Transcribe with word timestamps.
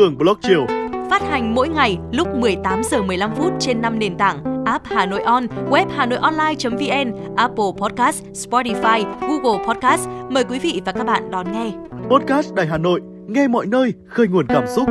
Hường 0.00 0.18
Blog 0.18 0.38
Chiều. 0.42 0.66
Phát 1.10 1.22
hành 1.22 1.54
mỗi 1.54 1.68
ngày 1.68 1.98
lúc 2.12 2.28
18 2.34 2.82
giờ 2.84 3.02
15 3.02 3.30
phút 3.36 3.52
trên 3.60 3.80
5 3.80 3.98
nền 3.98 4.16
tảng 4.18 4.64
app 4.64 4.86
Hà 4.86 5.06
Nội 5.06 5.20
On, 5.22 5.46
web 5.70 5.86
Hà 5.96 6.06
Nội 6.06 6.18
Online.vn, 6.18 7.36
Apple 7.36 7.64
Podcast, 7.78 8.24
Spotify, 8.24 9.04
Google 9.20 9.64
Podcast. 9.66 10.08
Mời 10.30 10.44
quý 10.44 10.58
vị 10.58 10.82
và 10.84 10.92
các 10.92 11.04
bạn 11.04 11.30
đón 11.30 11.52
nghe. 11.52 11.72
Podcast 12.10 12.54
Đài 12.54 12.66
Hà 12.66 12.78
Nội, 12.78 13.00
nghe 13.26 13.48
mọi 13.48 13.66
nơi, 13.66 13.94
khơi 14.06 14.28
nguồn 14.28 14.46
cảm 14.46 14.64
xúc. 14.66 14.88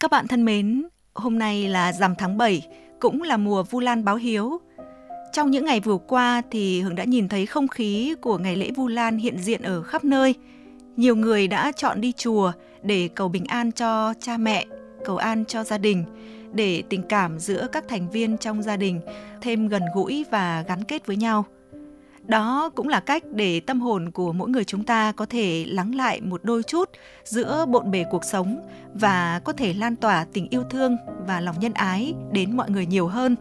Các 0.00 0.10
bạn 0.10 0.28
thân 0.28 0.44
mến, 0.44 0.82
hôm 1.14 1.38
nay 1.38 1.68
là 1.68 1.92
rằm 1.92 2.14
tháng 2.18 2.38
7, 2.38 2.62
cũng 3.00 3.22
là 3.22 3.36
mùa 3.36 3.62
Vu 3.62 3.80
Lan 3.80 4.04
báo 4.04 4.16
hiếu. 4.16 4.60
Trong 5.32 5.50
những 5.50 5.64
ngày 5.64 5.80
vừa 5.80 5.96
qua 5.96 6.42
thì 6.50 6.80
Hường 6.80 6.94
đã 6.94 7.04
nhìn 7.04 7.28
thấy 7.28 7.46
không 7.46 7.68
khí 7.68 8.14
của 8.20 8.38
ngày 8.38 8.56
lễ 8.56 8.70
Vu 8.70 8.88
Lan 8.88 9.18
hiện 9.18 9.38
diện 9.38 9.62
ở 9.62 9.82
khắp 9.82 10.04
nơi. 10.04 10.34
Nhiều 10.96 11.16
người 11.16 11.48
đã 11.48 11.72
chọn 11.72 12.00
đi 12.00 12.12
chùa 12.12 12.52
để 12.82 13.08
cầu 13.14 13.28
bình 13.28 13.44
an 13.44 13.72
cho 13.72 14.14
cha 14.20 14.36
mẹ, 14.36 14.66
cầu 15.04 15.16
an 15.16 15.44
cho 15.44 15.64
gia 15.64 15.78
đình, 15.78 16.04
để 16.52 16.82
tình 16.88 17.02
cảm 17.02 17.38
giữa 17.38 17.66
các 17.72 17.84
thành 17.88 18.10
viên 18.10 18.38
trong 18.38 18.62
gia 18.62 18.76
đình 18.76 19.00
thêm 19.40 19.68
gần 19.68 19.82
gũi 19.94 20.24
và 20.30 20.64
gắn 20.68 20.84
kết 20.84 21.06
với 21.06 21.16
nhau. 21.16 21.44
Đó 22.26 22.70
cũng 22.74 22.88
là 22.88 23.00
cách 23.00 23.22
để 23.32 23.60
tâm 23.60 23.80
hồn 23.80 24.10
của 24.10 24.32
mỗi 24.32 24.50
người 24.50 24.64
chúng 24.64 24.84
ta 24.84 25.12
có 25.12 25.26
thể 25.26 25.64
lắng 25.68 25.94
lại 25.94 26.20
một 26.20 26.44
đôi 26.44 26.62
chút 26.62 26.90
giữa 27.24 27.66
bộn 27.68 27.90
bề 27.90 28.04
cuộc 28.10 28.24
sống 28.24 28.60
và 28.94 29.40
có 29.44 29.52
thể 29.52 29.74
lan 29.74 29.96
tỏa 29.96 30.26
tình 30.32 30.48
yêu 30.50 30.62
thương 30.70 30.96
và 31.26 31.40
lòng 31.40 31.56
nhân 31.60 31.72
ái 31.72 32.14
đến 32.32 32.56
mọi 32.56 32.70
người 32.70 32.86
nhiều 32.86 33.06
hơn. 33.06 33.36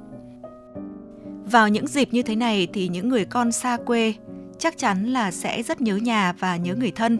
Vào 1.52 1.70
những 1.70 1.88
dịp 1.88 2.14
như 2.14 2.24
thế 2.24 2.36
này 2.36 2.68
thì 2.74 2.88
những 2.88 3.10
người 3.10 3.26
con 3.26 3.52
xa 3.52 3.78
quê 3.86 4.14
chắc 4.60 4.78
chắn 4.78 5.06
là 5.06 5.32
sẽ 5.32 5.64
rất 5.64 5.82
nhớ 5.82 5.96
nhà 5.96 6.34
và 6.40 6.58
nhớ 6.58 6.76
người 6.76 6.92
thân. 6.92 7.18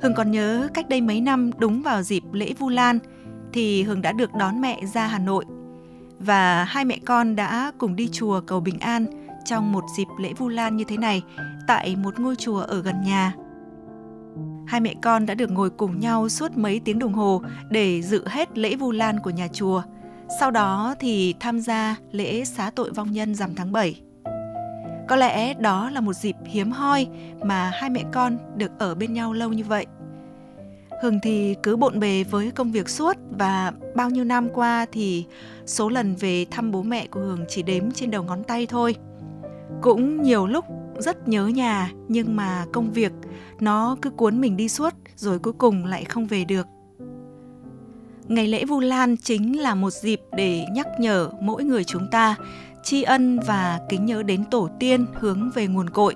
Hưng 0.00 0.14
còn 0.14 0.30
nhớ 0.30 0.68
cách 0.74 0.88
đây 0.88 1.00
mấy 1.00 1.20
năm 1.20 1.50
đúng 1.58 1.82
vào 1.82 2.02
dịp 2.02 2.22
lễ 2.32 2.52
Vu 2.58 2.68
Lan 2.68 2.98
thì 3.52 3.82
Hưng 3.82 4.02
đã 4.02 4.12
được 4.12 4.34
đón 4.34 4.60
mẹ 4.60 4.80
ra 4.94 5.06
Hà 5.06 5.18
Nội 5.18 5.44
và 6.18 6.64
hai 6.64 6.84
mẹ 6.84 6.98
con 7.06 7.36
đã 7.36 7.72
cùng 7.78 7.96
đi 7.96 8.08
chùa 8.12 8.40
cầu 8.40 8.60
bình 8.60 8.78
an 8.78 9.06
trong 9.44 9.72
một 9.72 9.84
dịp 9.96 10.06
lễ 10.20 10.32
Vu 10.32 10.48
Lan 10.48 10.76
như 10.76 10.84
thế 10.84 10.96
này 10.96 11.22
tại 11.66 11.96
một 11.96 12.20
ngôi 12.20 12.36
chùa 12.36 12.60
ở 12.60 12.82
gần 12.82 12.94
nhà. 13.04 13.34
Hai 14.66 14.80
mẹ 14.80 14.94
con 15.02 15.26
đã 15.26 15.34
được 15.34 15.50
ngồi 15.50 15.70
cùng 15.70 16.00
nhau 16.00 16.28
suốt 16.28 16.56
mấy 16.56 16.80
tiếng 16.84 16.98
đồng 16.98 17.12
hồ 17.12 17.42
để 17.70 18.02
dự 18.02 18.28
hết 18.28 18.58
lễ 18.58 18.76
Vu 18.76 18.92
Lan 18.92 19.20
của 19.20 19.30
nhà 19.30 19.48
chùa. 19.52 19.82
Sau 20.38 20.50
đó 20.50 20.94
thì 21.00 21.34
tham 21.40 21.60
gia 21.60 21.96
lễ 22.12 22.44
xá 22.44 22.70
tội 22.70 22.90
vong 22.90 23.12
nhân 23.12 23.34
rằm 23.34 23.54
tháng 23.54 23.72
7. 23.72 24.00
Có 25.08 25.16
lẽ 25.16 25.54
đó 25.54 25.90
là 25.90 26.00
một 26.00 26.12
dịp 26.12 26.36
hiếm 26.44 26.70
hoi 26.70 27.06
mà 27.42 27.70
hai 27.74 27.90
mẹ 27.90 28.04
con 28.12 28.38
được 28.56 28.70
ở 28.78 28.94
bên 28.94 29.12
nhau 29.12 29.32
lâu 29.32 29.52
như 29.52 29.64
vậy. 29.64 29.86
Hường 31.02 31.20
thì 31.22 31.56
cứ 31.62 31.76
bộn 31.76 32.00
bề 32.00 32.24
với 32.24 32.50
công 32.50 32.72
việc 32.72 32.88
suốt 32.88 33.16
và 33.30 33.72
bao 33.94 34.10
nhiêu 34.10 34.24
năm 34.24 34.48
qua 34.54 34.86
thì 34.92 35.24
số 35.66 35.88
lần 35.88 36.16
về 36.16 36.46
thăm 36.50 36.70
bố 36.70 36.82
mẹ 36.82 37.06
của 37.06 37.20
Hường 37.20 37.44
chỉ 37.48 37.62
đếm 37.62 37.90
trên 37.90 38.10
đầu 38.10 38.22
ngón 38.22 38.44
tay 38.44 38.66
thôi. 38.66 38.94
Cũng 39.80 40.22
nhiều 40.22 40.46
lúc 40.46 40.64
rất 40.98 41.28
nhớ 41.28 41.46
nhà, 41.46 41.90
nhưng 42.08 42.36
mà 42.36 42.66
công 42.72 42.92
việc 42.92 43.12
nó 43.60 43.96
cứ 44.02 44.10
cuốn 44.10 44.40
mình 44.40 44.56
đi 44.56 44.68
suốt 44.68 44.94
rồi 45.16 45.38
cuối 45.38 45.52
cùng 45.52 45.84
lại 45.84 46.04
không 46.04 46.26
về 46.26 46.44
được. 46.44 46.66
Ngày 48.30 48.46
lễ 48.46 48.64
Vu 48.64 48.80
Lan 48.80 49.16
chính 49.16 49.60
là 49.60 49.74
một 49.74 49.90
dịp 49.90 50.20
để 50.36 50.64
nhắc 50.72 50.86
nhở 51.00 51.30
mỗi 51.40 51.64
người 51.64 51.84
chúng 51.84 52.08
ta 52.10 52.36
tri 52.82 53.02
ân 53.02 53.40
và 53.46 53.80
kính 53.88 54.06
nhớ 54.06 54.22
đến 54.22 54.44
tổ 54.50 54.68
tiên 54.78 55.06
hướng 55.14 55.50
về 55.54 55.66
nguồn 55.66 55.90
cội. 55.90 56.14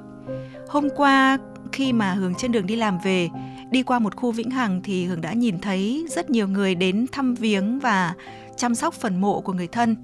Hôm 0.69 0.89
qua 0.97 1.39
khi 1.73 1.93
mà 1.93 2.13
Hường 2.13 2.35
trên 2.35 2.53
đường 2.53 2.67
đi 2.67 2.77
làm 2.77 2.99
về, 3.05 3.29
đi 3.71 3.83
qua 3.83 3.99
một 3.99 4.17
khu 4.17 4.33
vĩnh 4.33 4.51
hằng 4.51 4.81
thì 4.85 5.05
Hường 5.05 5.21
đã 5.21 5.33
nhìn 5.33 5.59
thấy 5.59 6.07
rất 6.11 6.31
nhiều 6.31 6.49
người 6.49 6.75
đến 6.75 7.07
thăm 7.13 7.35
viếng 7.35 7.79
và 7.79 8.15
chăm 8.57 8.75
sóc 8.75 8.95
phần 8.95 9.21
mộ 9.21 9.41
của 9.41 9.53
người 9.53 9.69
thân. 9.69 9.97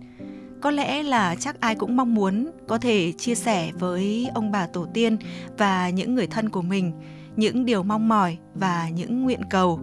Có 0.61 0.71
lẽ 0.71 1.03
là 1.03 1.35
chắc 1.35 1.61
ai 1.61 1.75
cũng 1.75 1.97
mong 1.97 2.15
muốn 2.15 2.51
có 2.69 2.79
thể 2.79 3.13
chia 3.13 3.35
sẻ 3.35 3.71
với 3.79 4.29
ông 4.35 4.53
bà 4.53 4.67
tổ 4.67 4.87
tiên 4.95 5.17
và 5.59 5.91
những 5.91 6.15
người 6.15 6.27
thân 6.27 6.49
của 6.49 6.63
mình 6.63 6.93
những 7.37 7.65
điều 7.65 7.83
mong 7.83 8.09
mỏi 8.09 8.39
và 8.55 8.89
những 8.89 9.23
nguyện 9.23 9.41
cầu 9.51 9.81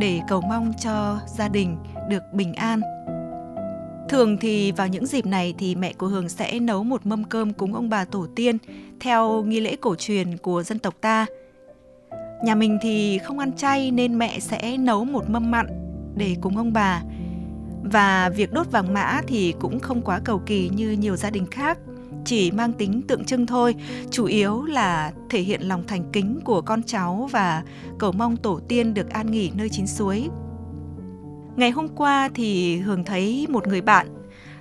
để 0.00 0.20
cầu 0.28 0.40
mong 0.40 0.72
cho 0.82 1.18
gia 1.26 1.48
đình 1.48 1.76
được 2.08 2.22
bình 2.32 2.54
an. 2.54 2.80
Thường 4.08 4.36
thì 4.40 4.72
vào 4.72 4.88
những 4.88 5.06
dịp 5.06 5.26
này 5.26 5.54
thì 5.58 5.74
mẹ 5.74 5.92
của 5.92 6.06
Hường 6.06 6.28
sẽ 6.28 6.58
nấu 6.60 6.84
một 6.84 7.06
mâm 7.06 7.24
cơm 7.24 7.52
cúng 7.52 7.74
ông 7.74 7.88
bà 7.88 8.04
tổ 8.04 8.26
tiên 8.36 8.58
theo 9.00 9.42
nghi 9.42 9.60
lễ 9.60 9.76
cổ 9.80 9.94
truyền 9.94 10.36
của 10.36 10.62
dân 10.62 10.78
tộc 10.78 10.94
ta. 11.00 11.26
Nhà 12.44 12.54
mình 12.54 12.78
thì 12.82 13.18
không 13.18 13.38
ăn 13.38 13.52
chay 13.52 13.90
nên 13.90 14.18
mẹ 14.18 14.40
sẽ 14.40 14.76
nấu 14.76 15.04
một 15.04 15.30
mâm 15.30 15.50
mặn 15.50 15.66
để 16.16 16.36
cúng 16.40 16.56
ông 16.56 16.72
bà. 16.72 17.02
Và 17.82 18.28
việc 18.28 18.52
đốt 18.52 18.70
vàng 18.70 18.94
mã 18.94 19.20
thì 19.26 19.54
cũng 19.60 19.80
không 19.80 20.02
quá 20.02 20.20
cầu 20.24 20.42
kỳ 20.46 20.70
như 20.76 20.90
nhiều 20.90 21.16
gia 21.16 21.30
đình 21.30 21.46
khác, 21.50 21.78
chỉ 22.24 22.50
mang 22.50 22.72
tính 22.72 23.02
tượng 23.02 23.24
trưng 23.24 23.46
thôi, 23.46 23.74
chủ 24.10 24.24
yếu 24.24 24.64
là 24.64 25.12
thể 25.30 25.40
hiện 25.40 25.62
lòng 25.62 25.86
thành 25.86 26.04
kính 26.12 26.40
của 26.44 26.60
con 26.60 26.82
cháu 26.82 27.28
và 27.32 27.62
cầu 27.98 28.12
mong 28.12 28.36
tổ 28.36 28.60
tiên 28.68 28.94
được 28.94 29.10
an 29.10 29.30
nghỉ 29.30 29.50
nơi 29.54 29.68
chín 29.68 29.86
suối. 29.86 30.28
Ngày 31.56 31.70
hôm 31.70 31.88
qua 31.88 32.28
thì 32.34 32.78
Hường 32.78 33.04
thấy 33.04 33.46
một 33.48 33.66
người 33.66 33.80
bạn 33.80 34.06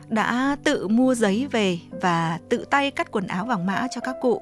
đã 0.10 0.58
tự 0.64 0.88
mua 0.88 1.16
giấy 1.16 1.48
về 1.52 1.80
và 2.02 2.40
tự 2.50 2.66
tay 2.70 2.92
cắt 2.92 3.12
quần 3.12 3.28
áo 3.28 3.46
vàng 3.46 3.66
mã 3.66 3.88
cho 3.92 4.02
các 4.02 4.16
cụ. 4.22 4.42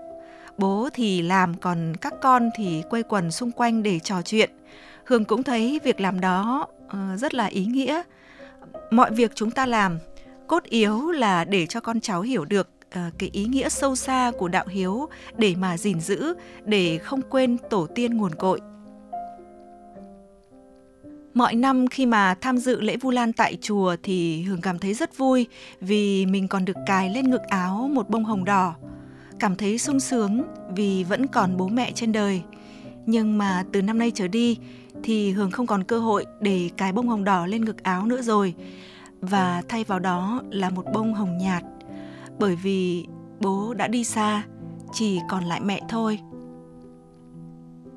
Bố 0.58 0.90
thì 0.94 1.22
làm 1.22 1.54
còn 1.54 1.94
các 2.02 2.14
con 2.22 2.50
thì 2.58 2.84
quây 2.90 3.04
quần 3.04 3.32
xung 3.32 3.52
quanh 3.52 3.84
để 3.84 4.00
trò 4.00 4.22
chuyện. 4.22 4.50
Hường 5.06 5.26
cũng 5.26 5.44
thấy 5.44 5.80
việc 5.84 6.02
làm 6.02 6.20
đó 6.20 6.68
ờ, 6.88 7.18
rất 7.18 7.34
là 7.34 7.46
ý 7.46 7.66
nghĩa. 7.66 8.02
Mọi 8.92 9.12
việc 9.12 9.32
chúng 9.36 9.52
ta 9.52 9.66
làm 9.66 10.00
cốt 10.48 10.64
yếu 10.64 11.12
là 11.12 11.46
để 11.46 11.66
cho 11.66 11.80
con 11.80 12.00
cháu 12.00 12.22
hiểu 12.22 12.46
được 12.46 12.70
À, 12.90 13.12
cái 13.18 13.30
ý 13.34 13.46
nghĩa 13.46 13.70
sâu 13.70 13.96
xa 13.96 14.32
của 14.38 14.48
đạo 14.48 14.66
hiếu 14.68 15.08
để 15.38 15.56
mà 15.60 15.78
gìn 15.78 16.00
giữ, 16.00 16.34
để 16.66 16.98
không 16.98 17.22
quên 17.22 17.58
tổ 17.70 17.88
tiên 17.96 18.18
nguồn 18.18 18.36
cội. 18.36 18.60
Mọi 21.34 21.56
năm 21.56 21.88
khi 21.88 22.06
mà 22.06 22.36
tham 22.42 22.58
dự 22.58 22.82
lễ 22.82 22.98
Vu 22.98 23.12
Lan 23.12 23.34
tại 23.34 23.58
chùa 23.62 23.96
thì 24.04 24.42
Hường 24.42 24.62
cảm 24.62 24.80
thấy 24.80 24.94
rất 24.94 25.18
vui 25.18 25.48
vì 25.82 26.26
mình 26.26 26.48
còn 26.48 26.66
được 26.66 26.78
cài 26.86 27.10
lên 27.10 27.30
ngực 27.30 27.42
áo 27.42 27.90
một 27.94 28.10
bông 28.10 28.24
hồng 28.24 28.46
đỏ. 28.46 28.76
Cảm 29.40 29.56
thấy 29.56 29.78
sung 29.78 30.00
sướng 30.00 30.44
vì 30.76 31.04
vẫn 31.04 31.28
còn 31.28 31.58
bố 31.58 31.68
mẹ 31.68 31.92
trên 31.92 32.12
đời. 32.12 32.42
Nhưng 33.06 33.38
mà 33.38 33.64
từ 33.72 33.82
năm 33.82 33.98
nay 33.98 34.12
trở 34.16 34.28
đi 34.28 34.58
thì 35.04 35.32
Hường 35.32 35.52
không 35.52 35.68
còn 35.68 35.84
cơ 35.84 36.00
hội 36.00 36.26
để 36.42 36.70
cài 36.78 36.92
bông 36.92 37.08
hồng 37.08 37.24
đỏ 37.24 37.46
lên 37.46 37.66
ngực 37.66 37.84
áo 37.84 38.06
nữa 38.06 38.22
rồi. 38.22 38.54
Và 39.22 39.62
thay 39.68 39.84
vào 39.84 40.00
đó 40.00 40.42
là 40.50 40.70
một 40.70 40.86
bông 40.94 41.14
hồng 41.14 41.38
nhạt. 41.38 41.64
Bởi 42.40 42.56
vì 42.56 43.06
bố 43.40 43.74
đã 43.74 43.88
đi 43.88 44.04
xa, 44.04 44.44
chỉ 44.94 45.20
còn 45.30 45.44
lại 45.44 45.62
mẹ 45.62 45.82
thôi. 45.90 46.20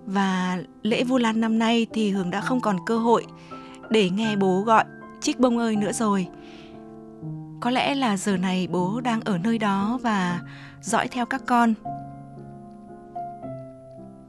Và 0.07 0.59
lễ 0.83 1.05
Vu 1.05 1.19
Lan 1.19 1.41
năm 1.41 1.59
nay 1.59 1.87
thì 1.93 2.11
Hường 2.11 2.31
đã 2.31 2.41
không 2.41 2.61
còn 2.61 2.77
cơ 2.87 2.99
hội 2.99 3.27
để 3.91 4.11
nghe 4.11 4.37
bố 4.37 4.63
gọi 4.63 4.85
Trích 5.21 5.41
bông 5.41 5.59
ơi 5.59 5.77
nữa 5.77 5.93
rồi. 5.93 6.29
Có 7.61 7.71
lẽ 7.71 7.95
là 7.95 8.17
giờ 8.17 8.37
này 8.37 8.69
bố 8.71 9.01
đang 9.01 9.21
ở 9.21 9.39
nơi 9.39 9.59
đó 9.59 9.99
và 10.03 10.41
dõi 10.81 11.09
theo 11.09 11.27
các 11.27 11.43
con. 11.47 11.75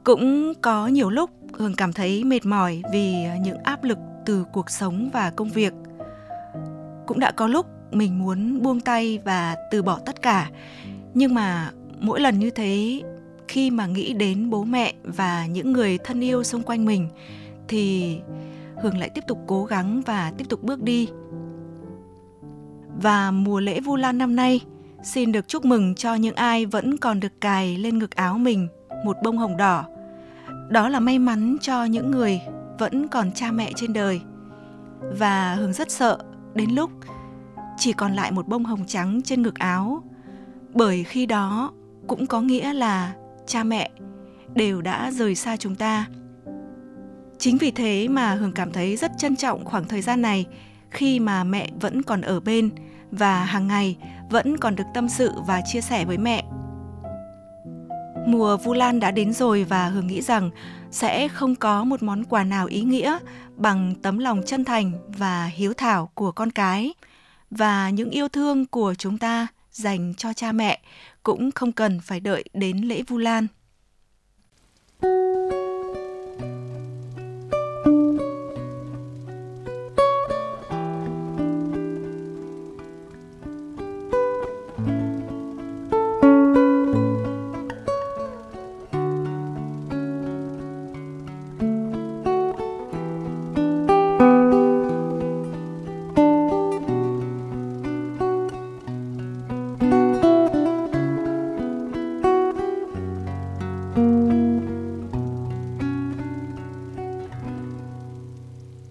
Cũng 0.04 0.52
có 0.62 0.86
nhiều 0.86 1.10
lúc 1.10 1.30
Hường 1.52 1.74
cảm 1.76 1.92
thấy 1.92 2.24
mệt 2.24 2.46
mỏi 2.46 2.82
vì 2.92 3.14
những 3.40 3.58
áp 3.64 3.84
lực 3.84 3.98
từ 4.26 4.44
cuộc 4.52 4.70
sống 4.70 5.10
và 5.12 5.30
công 5.30 5.48
việc. 5.48 5.74
Cũng 7.06 7.20
đã 7.20 7.30
có 7.30 7.46
lúc 7.46 7.66
mình 7.92 8.18
muốn 8.18 8.62
buông 8.62 8.80
tay 8.80 9.18
và 9.24 9.56
từ 9.70 9.82
bỏ 9.82 9.98
tất 10.06 10.22
cả. 10.22 10.50
Nhưng 11.14 11.34
mà 11.34 11.70
mỗi 12.00 12.20
lần 12.20 12.38
như 12.38 12.50
thế, 12.50 13.02
khi 13.48 13.70
mà 13.70 13.86
nghĩ 13.86 14.14
đến 14.14 14.50
bố 14.50 14.64
mẹ 14.64 14.94
và 15.04 15.46
những 15.46 15.72
người 15.72 15.98
thân 15.98 16.20
yêu 16.20 16.44
xung 16.44 16.62
quanh 16.62 16.84
mình, 16.84 17.08
thì 17.68 18.16
hường 18.82 18.98
lại 18.98 19.08
tiếp 19.14 19.24
tục 19.28 19.38
cố 19.46 19.64
gắng 19.64 20.02
và 20.06 20.32
tiếp 20.38 20.44
tục 20.48 20.62
bước 20.62 20.82
đi. 20.82 21.08
Và 23.02 23.30
mùa 23.30 23.60
lễ 23.60 23.80
vu 23.80 23.96
lan 23.96 24.18
năm 24.18 24.36
nay, 24.36 24.60
xin 25.04 25.32
được 25.32 25.48
chúc 25.48 25.64
mừng 25.64 25.94
cho 25.94 26.14
những 26.14 26.34
ai 26.34 26.66
vẫn 26.66 26.96
còn 26.96 27.20
được 27.20 27.40
cài 27.40 27.76
lên 27.76 27.98
ngực 27.98 28.16
áo 28.16 28.38
mình 28.38 28.68
một 29.04 29.16
bông 29.22 29.38
hồng 29.38 29.56
đỏ. 29.56 29.84
Đó 30.70 30.88
là 30.88 31.00
may 31.00 31.18
mắn 31.18 31.56
cho 31.60 31.84
những 31.84 32.10
người 32.10 32.40
vẫn 32.78 33.08
còn 33.08 33.32
cha 33.32 33.52
mẹ 33.52 33.72
trên 33.76 33.92
đời. 33.92 34.20
Và 35.18 35.54
hường 35.54 35.72
rất 35.72 35.90
sợ 35.90 36.18
đến 36.54 36.70
lúc 36.70 36.90
chỉ 37.78 37.92
còn 37.92 38.12
lại 38.12 38.32
một 38.32 38.48
bông 38.48 38.64
hồng 38.64 38.86
trắng 38.86 39.20
trên 39.24 39.42
ngực 39.42 39.58
áo. 39.58 40.02
Bởi 40.74 41.04
khi 41.04 41.26
đó, 41.26 41.72
cũng 42.06 42.26
có 42.26 42.40
nghĩa 42.40 42.72
là 42.72 43.14
cha 43.46 43.64
mẹ 43.64 43.90
đều 44.54 44.82
đã 44.82 45.10
rời 45.10 45.34
xa 45.34 45.56
chúng 45.56 45.74
ta. 45.74 46.06
Chính 47.38 47.58
vì 47.58 47.70
thế 47.70 48.08
mà 48.08 48.34
hường 48.34 48.52
cảm 48.52 48.72
thấy 48.72 48.96
rất 48.96 49.12
trân 49.18 49.36
trọng 49.36 49.64
khoảng 49.64 49.84
thời 49.84 50.02
gian 50.02 50.22
này 50.22 50.46
khi 50.90 51.20
mà 51.20 51.44
mẹ 51.44 51.68
vẫn 51.80 52.02
còn 52.02 52.20
ở 52.20 52.40
bên 52.40 52.70
và 53.10 53.44
hàng 53.44 53.68
ngày 53.68 53.96
vẫn 54.30 54.58
còn 54.58 54.76
được 54.76 54.84
tâm 54.94 55.08
sự 55.08 55.30
và 55.46 55.60
chia 55.66 55.80
sẻ 55.80 56.04
với 56.04 56.18
mẹ. 56.18 56.44
Mùa 58.26 58.56
Vu 58.56 58.74
Lan 58.74 59.00
đã 59.00 59.10
đến 59.10 59.32
rồi 59.32 59.64
và 59.64 59.88
Hường 59.88 60.06
nghĩ 60.06 60.22
rằng 60.22 60.50
sẽ 60.90 61.28
không 61.28 61.54
có 61.54 61.84
một 61.84 62.02
món 62.02 62.24
quà 62.24 62.44
nào 62.44 62.66
ý 62.66 62.82
nghĩa 62.82 63.18
bằng 63.56 63.94
tấm 64.02 64.18
lòng 64.18 64.42
chân 64.46 64.64
thành 64.64 64.92
và 65.06 65.46
hiếu 65.46 65.72
thảo 65.74 66.10
của 66.14 66.32
con 66.32 66.50
cái 66.50 66.94
và 67.56 67.90
những 67.90 68.10
yêu 68.10 68.28
thương 68.28 68.66
của 68.66 68.94
chúng 68.98 69.18
ta 69.18 69.46
dành 69.70 70.14
cho 70.16 70.32
cha 70.32 70.52
mẹ 70.52 70.80
cũng 71.22 71.52
không 71.52 71.72
cần 71.72 72.00
phải 72.00 72.20
đợi 72.20 72.44
đến 72.54 72.76
lễ 72.76 73.02
Vu 73.08 73.18
Lan. 73.18 73.46
là 75.02 75.71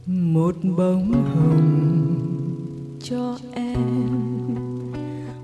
một 0.05 0.55
bông 0.77 1.11
hồng 1.11 2.15
cho 3.03 3.37
em. 3.53 3.77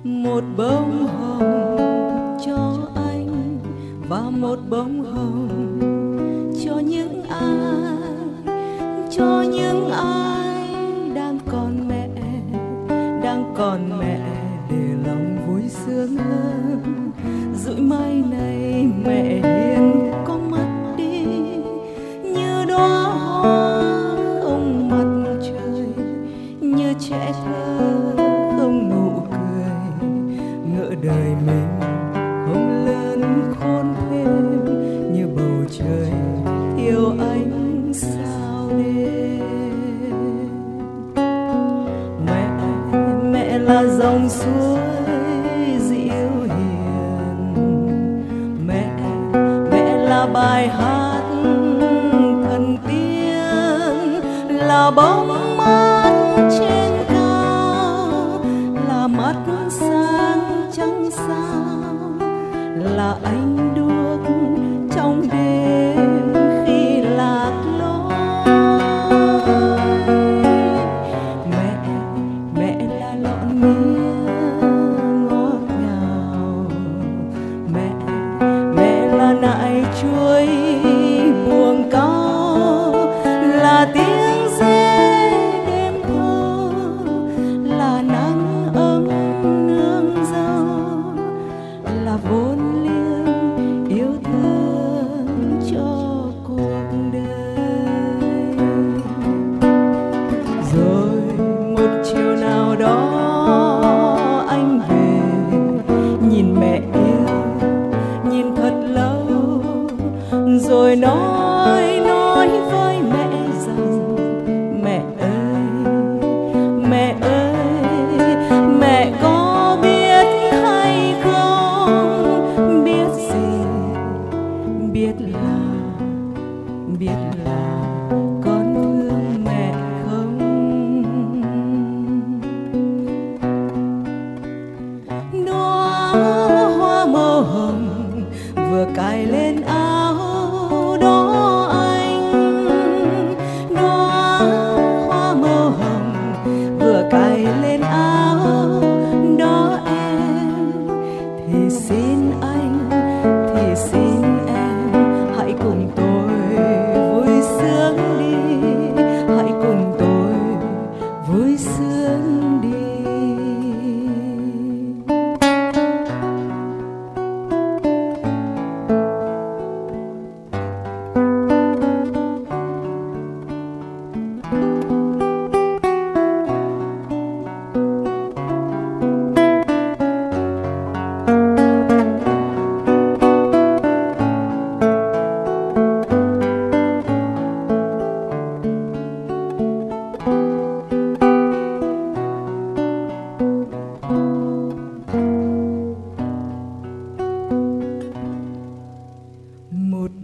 Một 0.04 0.44
bông 0.58 1.08
hồng 1.08 2.38
cho 2.46 2.78
anh 2.96 3.58
và 4.10 4.22
một 4.22 4.60
bông 4.70 5.04
hồng 5.04 5.80
cho 6.66 6.80
những 6.80 7.24
ai, 7.24 7.98
cho 9.18 9.42
những 9.52 9.90
ai 9.90 10.70
đang 11.16 11.40
còn 11.52 11.88
mẹ, 11.88 12.10
đang 13.24 13.54
còn 13.58 14.00
mẹ 14.00 14.20
để 14.70 14.88
lòng 15.06 15.38
vui 15.48 15.62
sướng 15.70 16.18
hơn. 16.18 17.12
Rủi 17.56 17.80
mai 17.82 18.24
này 18.32 18.88
mẹ 19.06 19.57
tá 54.88 54.92
bom. 54.92 55.37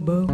bow. 0.04 0.33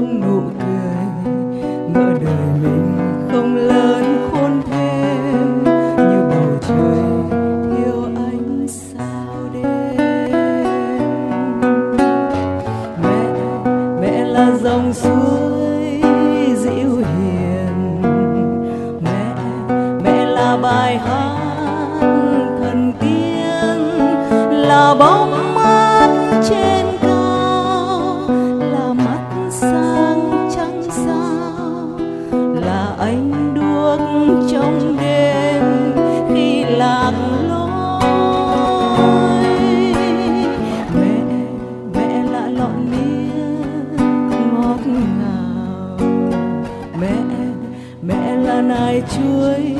không 0.00 0.20
nụ 0.20 0.40
cười 0.60 1.06
ngỡ 1.92 2.12
đời 2.24 2.48
mình 2.62 2.96
không 3.32 3.56
lớn 3.56 4.28
khôn 4.32 4.62
thêm. 4.70 5.64
Như 5.96 6.22
bầu 6.30 6.58
trời 6.68 7.02
yêu 7.76 8.04
ánh 8.16 8.66
sao 8.68 9.36
đêm? 9.52 9.96
Mẹ 13.02 13.24
mẹ 14.00 14.24
là 14.24 14.50
dòng 14.62 14.92
suối 14.92 16.02
dịu 16.56 16.96
hiền. 16.96 18.02
Mẹ 19.04 19.34
mẹ 20.04 20.26
là 20.26 20.56
bài 20.62 20.98
hát 20.98 21.36
thần 22.60 22.92
tiên, 23.00 23.78
là 24.50 24.94
bóng 24.98 25.29
nải 48.70 49.02
chuối 49.16 49.76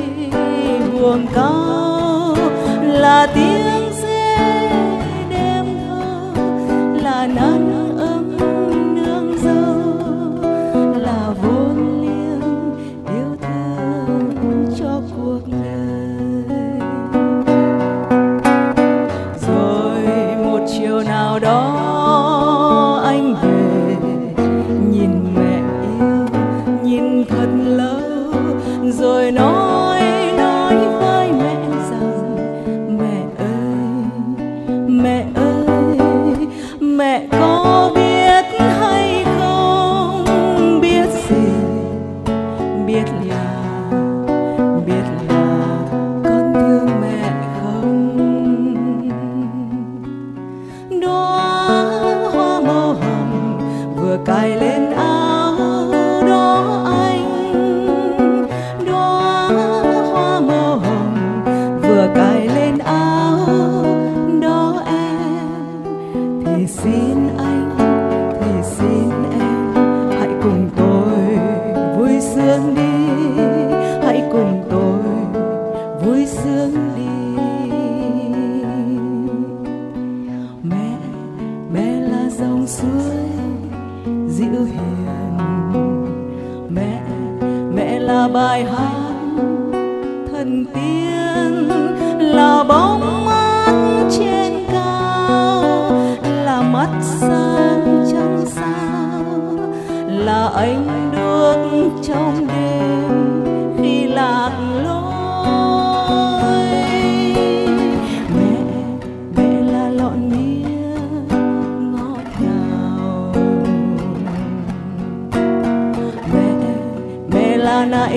buồn 0.92 1.26
cao 1.34 2.36
là 2.82 3.26
tiếng 3.34 3.92
dê 4.02 4.36
đêm 5.30 5.64
thơ, 5.88 6.02
là 7.02 7.26
nắng 7.26 7.96
ấm 7.98 8.36
nương 8.94 9.38
dâu 9.38 9.74
là 10.98 11.34
vốn 11.42 12.00
liêng 12.02 12.74
yêu 13.06 13.36
thương 13.42 14.66
cho 14.78 15.00
cuộc 15.16 15.40
đời. 15.46 16.48
Rồi 19.46 20.02
một 20.44 20.60
chiều 20.78 21.02
nào 21.02 21.38
đó 21.38 21.89
vui 72.58 72.89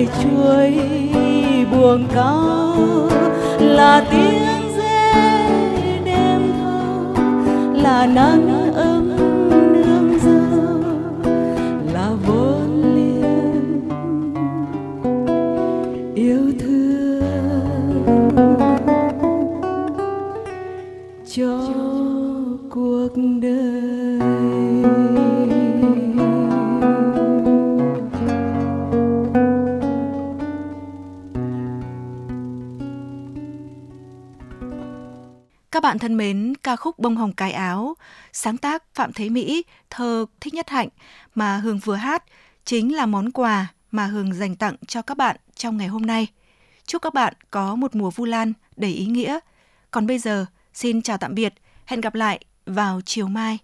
là 0.04 0.10
chuối 0.22 0.78
buồn 1.72 2.04
cao 2.14 2.76
là 3.58 4.04
tiếng 4.10 4.70
dê 4.76 6.00
đêm 6.04 6.52
thâu 6.58 7.14
là 7.72 8.06
nắng 8.06 8.53
Các 35.74 35.82
bạn 35.82 35.98
thân 35.98 36.16
mến, 36.16 36.54
ca 36.62 36.76
khúc 36.76 36.98
Bông 36.98 37.16
hồng 37.16 37.32
cái 37.32 37.52
áo, 37.52 37.94
sáng 38.32 38.56
tác 38.56 38.84
Phạm 38.94 39.12
Thế 39.12 39.28
Mỹ, 39.28 39.64
thơ 39.90 40.26
Thích 40.40 40.54
Nhất 40.54 40.70
Hạnh 40.70 40.88
mà 41.34 41.56
Hương 41.56 41.78
vừa 41.78 41.94
hát 41.94 42.24
chính 42.64 42.96
là 42.96 43.06
món 43.06 43.30
quà 43.30 43.66
mà 43.90 44.06
Hương 44.06 44.34
dành 44.34 44.56
tặng 44.56 44.76
cho 44.86 45.02
các 45.02 45.16
bạn 45.16 45.36
trong 45.54 45.76
ngày 45.76 45.88
hôm 45.88 46.02
nay. 46.02 46.26
Chúc 46.86 47.02
các 47.02 47.14
bạn 47.14 47.34
có 47.50 47.74
một 47.74 47.94
mùa 47.94 48.10
Vu 48.10 48.24
Lan 48.24 48.52
đầy 48.76 48.90
ý 48.90 49.06
nghĩa. 49.06 49.38
Còn 49.90 50.06
bây 50.06 50.18
giờ, 50.18 50.46
xin 50.74 51.02
chào 51.02 51.18
tạm 51.18 51.34
biệt, 51.34 51.54
hẹn 51.84 52.00
gặp 52.00 52.14
lại 52.14 52.44
vào 52.66 53.00
chiều 53.04 53.28
mai. 53.28 53.58